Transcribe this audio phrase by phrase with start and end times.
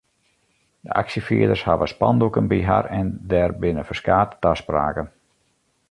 [0.85, 5.07] De aksjefierders hawwe spandoeken by har en der binne ferskate taspraken.